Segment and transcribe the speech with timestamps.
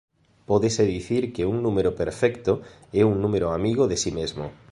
[0.49, 2.53] Pódese dicir que un número perfecto
[2.99, 4.45] é un número amigo de si mesmo.